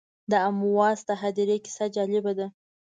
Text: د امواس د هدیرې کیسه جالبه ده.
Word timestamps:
د 0.31 0.33
امواس 0.49 0.99
د 1.09 1.11
هدیرې 1.21 1.57
کیسه 1.65 1.85
جالبه 1.95 2.31
ده. 2.39 2.47